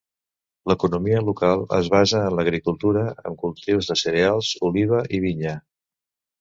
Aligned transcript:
L'economia 0.69 1.19
local 1.25 1.61
es 1.77 1.91
basa 1.97 2.23
en 2.31 2.39
l'agricultura 2.39 3.05
amb 3.13 3.39
cultius 3.45 3.93
de 3.93 4.01
cereal, 4.05 4.45
oliva 4.73 5.07
i 5.19 5.25
vinya. 5.29 5.57